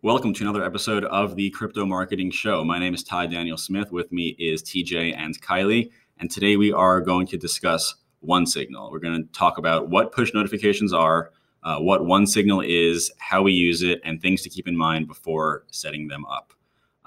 [0.00, 2.62] Welcome to another episode of the Crypto Marketing Show.
[2.62, 3.90] My name is Ty Daniel Smith.
[3.90, 5.90] With me is TJ and Kylie.
[6.20, 8.92] And today we are going to discuss One Signal.
[8.92, 11.32] We're going to talk about what push notifications are,
[11.64, 15.08] uh, what One Signal is, how we use it, and things to keep in mind
[15.08, 16.52] before setting them up.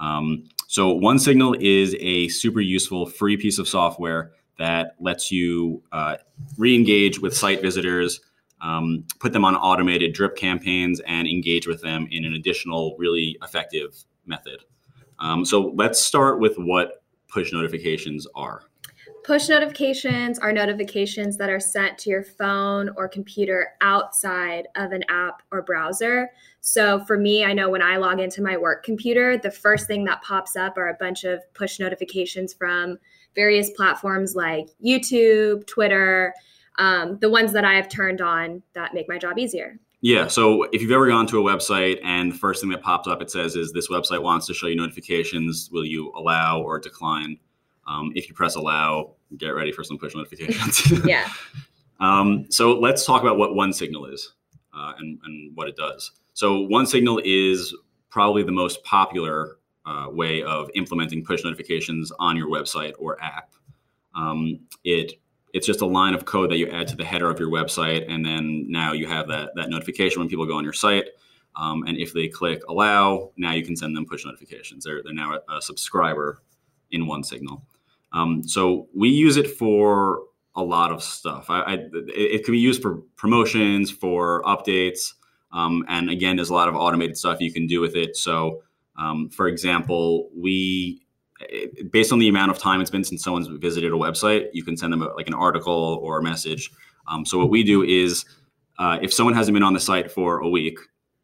[0.00, 5.82] Um, so, One Signal is a super useful free piece of software that lets you
[5.92, 6.16] uh,
[6.56, 8.20] re engage with site visitors
[8.60, 13.36] um, put them on automated drip campaigns and engage with them in an additional really
[13.42, 14.64] effective method.
[15.18, 18.62] Um, so let's start with what push notifications are.
[19.24, 25.02] Push notifications are notifications that are sent to your phone or computer outside of an
[25.08, 26.30] app or browser.
[26.60, 30.04] So for me, I know when I log into my work computer, the first thing
[30.04, 32.98] that pops up are a bunch of push notifications from
[33.34, 36.34] various platforms like YouTube, Twitter,
[36.78, 39.78] um, the ones that I have turned on that make my job easier.
[40.02, 40.26] Yeah.
[40.26, 43.22] So if you've ever gone to a website and the first thing that pops up
[43.22, 47.38] it says is this website wants to show you notifications, will you allow or decline?
[47.86, 51.04] Um, if you press allow, get ready for some push notifications.
[51.06, 51.28] yeah.
[52.00, 54.32] Um, so let's talk about what One Signal is
[54.74, 56.12] uh, and, and what it does.
[56.32, 57.74] So One Signal is
[58.10, 63.52] probably the most popular uh, way of implementing push notifications on your website or app.
[64.14, 65.14] Um, it
[65.52, 68.10] it's just a line of code that you add to the header of your website,
[68.10, 71.06] and then now you have that that notification when people go on your site.
[71.56, 74.84] Um, and if they click allow, now you can send them push notifications.
[74.84, 76.42] They're they're now a, a subscriber
[76.90, 77.64] in One Signal.
[78.14, 80.22] Um, so we use it for
[80.56, 81.50] a lot of stuff.
[81.50, 85.12] I, I, it can be used for promotions, for updates,
[85.52, 88.16] um, and again, there's a lot of automated stuff you can do with it.
[88.16, 88.62] So,
[88.96, 91.04] um, for example, we
[91.90, 94.76] based on the amount of time it's been since someone's visited a website, you can
[94.76, 96.70] send them a, like an article or a message.
[97.08, 98.24] Um, so what we do is,
[98.78, 100.78] uh, if someone hasn't been on the site for a week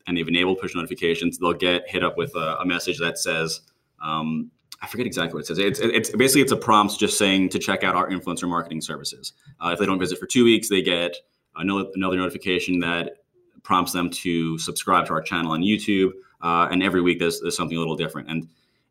[0.06, 3.61] and they've enabled push notifications, they'll get hit up with a, a message that says,
[4.02, 4.50] um,
[4.83, 5.58] I forget exactly what it says.
[5.58, 9.35] It's, it's basically it's a prompt just saying to check out our influencer marketing services.
[9.61, 11.17] Uh, if they don't visit for two weeks, they get
[11.57, 13.18] another, another notification that
[13.63, 16.13] prompts them to subscribe to our channel on YouTube.
[16.41, 18.30] Uh, and every week there's, there's something a little different.
[18.30, 18.48] And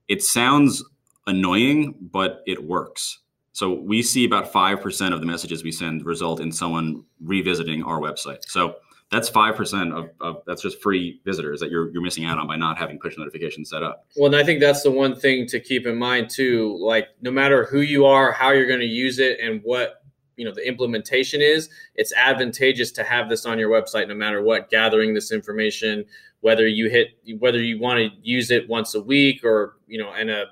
[0.07, 0.83] it sounds
[1.25, 3.19] annoying, but it works.
[3.51, 7.99] So we see about 5% of the messages we send result in someone revisiting our
[7.99, 8.43] website.
[8.47, 8.75] So
[9.11, 12.55] that's 5% of, of, that's just free visitors that you're, you're missing out on by
[12.55, 14.05] not having push notifications set up.
[14.15, 16.77] Well, and I think that's the one thing to keep in mind too.
[16.79, 20.03] Like no matter who you are, how you're going to use it and what,
[20.37, 24.43] you know, the implementation is, it's advantageous to have this on your website, no matter
[24.43, 26.05] what, gathering this information,
[26.41, 30.13] whether you hit, whether you want to use it once a week or, you know,
[30.13, 30.45] in a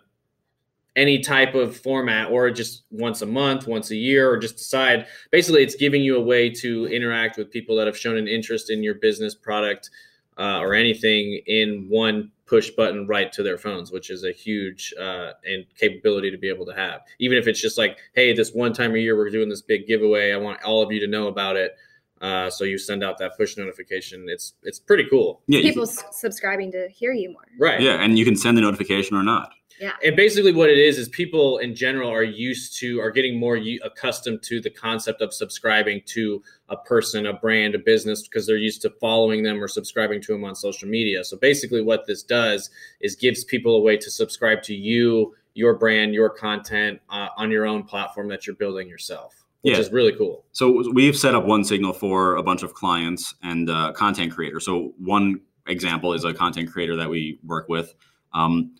[0.98, 5.06] any type of format or just once a month, once a year, or just decide.
[5.32, 8.72] Basically, it's giving you a way to interact with people that have shown an interest
[8.72, 9.92] in your business product
[10.40, 14.94] uh, or anything in one push button right to their phones, which is a huge
[15.00, 17.02] uh, and capability to be able to have.
[17.20, 19.86] Even if it's just like, hey, this one time a year we're doing this big
[19.86, 20.32] giveaway.
[20.32, 21.78] I want all of you to know about it.
[22.20, 24.26] Uh, so you send out that push notification.
[24.28, 25.44] It's it's pretty cool.
[25.48, 27.46] Yeah, people can, subscribing to hear you more.
[27.60, 27.80] Right.
[27.80, 29.52] Yeah, and you can send the notification or not.
[29.80, 29.94] Yeah.
[30.04, 33.60] And basically, what it is is people in general are used to, are getting more
[33.84, 38.58] accustomed to the concept of subscribing to a person, a brand, a business, because they're
[38.58, 41.24] used to following them or subscribing to them on social media.
[41.24, 42.70] So basically, what this does
[43.02, 47.52] is gives people a way to subscribe to you, your brand, your content uh, on
[47.52, 49.34] your own platform that you're building yourself.
[49.62, 49.80] Which yeah.
[49.80, 50.46] is really cool.
[50.52, 54.66] So we've set up one signal for a bunch of clients and uh, content creators.
[54.66, 57.94] So one example is a content creator that we work with.
[58.34, 58.76] Um,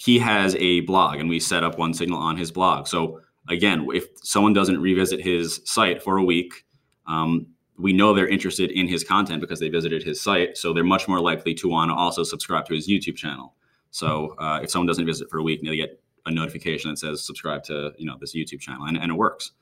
[0.00, 2.86] he has a blog and we set up one signal on his blog.
[2.86, 6.64] So again, if someone doesn't revisit his site for a week,
[7.06, 7.46] um,
[7.76, 10.56] we know they're interested in his content because they visited his site.
[10.56, 13.54] So they're much more likely to want to also subscribe to his YouTube channel.
[13.90, 17.26] So uh, if someone doesn't visit for a week, they get a notification that says
[17.26, 19.52] subscribe to you know this YouTube channel, and, and it works.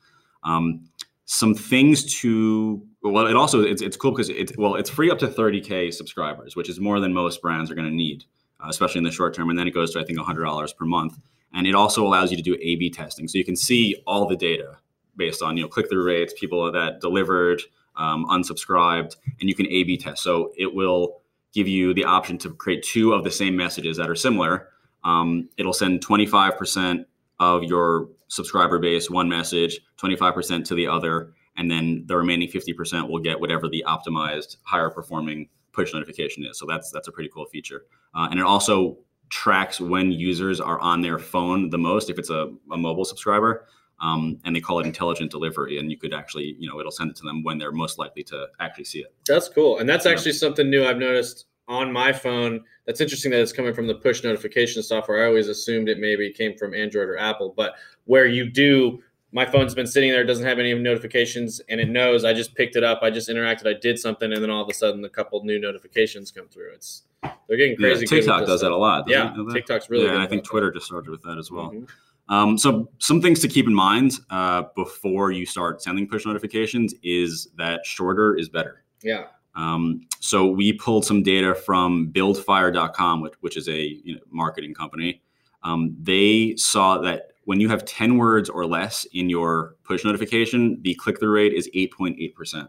[0.44, 0.88] Um,
[1.24, 5.18] some things to well, it also it's, it's cool because it's well it's free up
[5.18, 8.24] to 30k subscribers, which is more than most brands are going to need
[8.60, 9.50] uh, especially in the short term.
[9.50, 11.18] And then it goes to, I think, $100 per month.
[11.52, 13.28] And it also allows you to do A B testing.
[13.28, 14.76] So you can see all the data
[15.16, 17.62] based on, you know, click through rates, people that delivered,
[17.96, 20.22] um, unsubscribed, and you can A B test.
[20.22, 21.20] So it will
[21.52, 24.68] give you the option to create two of the same messages that are similar.
[25.04, 27.04] Um, it'll send 25%
[27.40, 33.08] of your subscriber base one message, 25% to the other, and then the remaining 50%
[33.08, 36.58] will get whatever the optimized, higher performing push notification is.
[36.58, 37.80] So that's that's a pretty cool feature.
[38.14, 38.98] Uh, and it also
[39.30, 42.42] tracks when users are on their phone the most if it's a,
[42.72, 43.66] a mobile subscriber.
[44.00, 45.78] Um, and they call it intelligent delivery.
[45.78, 48.22] And you could actually, you know, it'll send it to them when they're most likely
[48.24, 49.12] to actually see it.
[49.26, 49.78] That's cool.
[49.78, 50.12] And that's Yeah.
[50.12, 52.64] actually something new I've noticed on my phone.
[52.86, 55.24] That's interesting that it's coming from the push notification software.
[55.24, 59.02] I always assumed it maybe came from Android or Apple, but where you do,
[59.32, 62.54] my phone's been sitting there, it doesn't have any notifications, and it knows I just
[62.54, 65.04] picked it up, I just interacted, I did something, and then all of a sudden
[65.04, 66.72] a couple new notifications come through.
[66.74, 67.02] It's
[67.48, 68.02] they're getting crazy.
[68.02, 69.04] with TikTok does that a lot.
[69.08, 69.52] Yeah, it, that?
[69.52, 70.50] TikTok's really yeah, good and I think that.
[70.50, 71.70] Twitter just started with that as well.
[71.70, 71.88] Mhm.
[72.30, 76.94] Um, so some things to keep in mind uh, before you start sending push notifications
[77.02, 78.84] is that shorter is better.
[79.02, 79.24] Yeah.
[79.54, 84.74] Um, so we pulled some data from buildfire.com, which, which is a you know, marketing
[84.74, 85.22] company.
[85.62, 90.78] Um, they saw that when you have 10 words or less in your push notification,
[90.82, 92.68] the click through rate is 8.8%,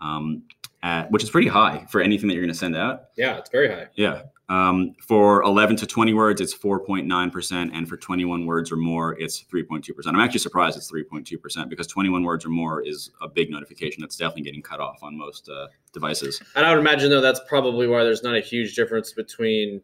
[0.00, 0.44] um,
[0.84, 3.06] at, which is pretty high for anything that you're going to send out.
[3.16, 3.88] Yeah, it's very high.
[3.96, 4.22] Yeah.
[4.48, 7.70] Um, for 11 to 20 words, it's 4.9%.
[7.74, 9.90] And for 21 words or more, it's 3.2%.
[10.06, 14.16] I'm actually surprised it's 3.2% because 21 words or more is a big notification that's
[14.16, 16.40] definitely getting cut off on most uh, devices.
[16.54, 19.82] And I would imagine though that's probably why there's not a huge difference between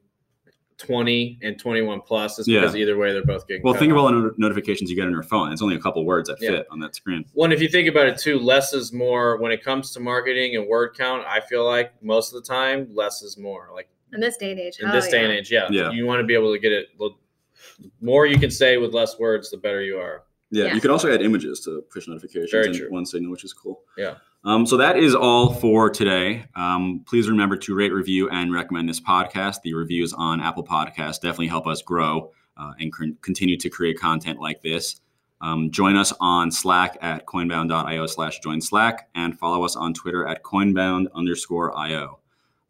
[0.82, 2.38] 20 and 21 plus.
[2.38, 3.62] Is because either way they're both getting.
[3.62, 5.52] Well, cut think of all the notifications you get on your phone.
[5.52, 6.50] It's only a couple words that Yeah.
[6.50, 7.24] fit on that screen.
[7.34, 10.56] One, if you think about it too, less is more when it comes to marketing
[10.56, 11.24] and word count.
[11.26, 13.68] I feel like most of the time, less is more.
[13.72, 14.78] Like In this day and age.
[14.80, 15.24] in oh, this day yeah.
[15.28, 15.90] and age, yeah, Yeah.
[15.92, 16.88] you want to be able to get it.
[16.98, 17.10] The
[18.00, 20.24] more you can say with less words, the better you are.
[20.52, 20.74] Yeah, Yeah.
[20.74, 23.80] you could also add images to push notifications Very in one signal, which is cool.
[23.96, 24.14] Yeah.
[24.44, 26.44] Um, so that is all for today.
[26.56, 29.62] Um, please remember to rate, review, and recommend this podcast.
[29.62, 33.98] The reviews on Apple Podcasts definitely help us grow uh, and con- continue to create
[33.98, 35.00] content like this.
[35.40, 40.26] Um, join us on Slack at coinbound.io slash join Slack and follow us on Twitter
[40.26, 42.18] at coinbound underscore io.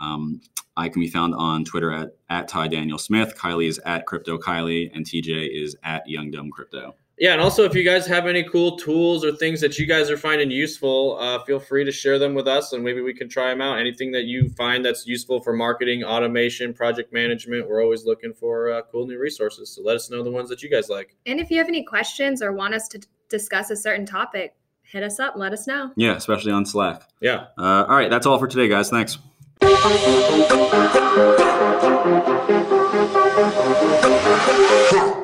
[0.01, 0.41] Um,
[0.77, 3.35] I can be found on Twitter at, at Ty Daniel Smith.
[3.37, 6.95] Kylie is at Crypto Kylie, and TJ is at Young Dumb Crypto.
[7.23, 10.11] Yeah, and also if you guys have any cool tools or things that you guys
[10.11, 13.29] are finding useful, uh, feel free to share them with us, and maybe we can
[13.29, 13.79] try them out.
[13.79, 18.73] Anything that you find that's useful for marketing, automation, project management, we're always looking for
[18.73, 19.71] uh, cool new resources.
[19.71, 21.15] So let us know the ones that you guys like.
[21.25, 25.05] And if you have any questions or want us to discuss a certain topic, hit
[25.05, 25.35] us up.
[25.37, 25.93] Let us know.
[25.95, 27.09] Yeah, especially on Slack.
[27.21, 27.47] Yeah.
[27.57, 28.91] Uh, all right, that's all for today, guys.
[28.91, 29.19] Thanks.
[29.61, 29.97] Thank
[35.17, 35.22] you.